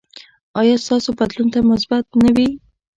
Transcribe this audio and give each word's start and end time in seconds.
ایا 0.59 0.75
ستاسو 0.85 1.09
بدلون 1.19 1.47
به 1.53 1.59
مثبت 1.71 2.03
نه 2.23 2.29
وي؟ 2.35 2.49